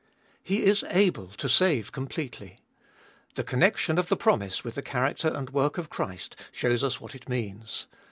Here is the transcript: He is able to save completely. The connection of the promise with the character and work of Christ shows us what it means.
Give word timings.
He 0.41 0.63
is 0.63 0.83
able 0.89 1.27
to 1.27 1.47
save 1.47 1.91
completely. 1.91 2.63
The 3.35 3.43
connection 3.43 3.99
of 3.99 4.07
the 4.07 4.17
promise 4.17 4.63
with 4.63 4.73
the 4.73 4.81
character 4.81 5.27
and 5.27 5.51
work 5.51 5.77
of 5.77 5.91
Christ 5.91 6.35
shows 6.51 6.83
us 6.83 6.99
what 6.99 7.13
it 7.13 7.29
means. 7.29 7.85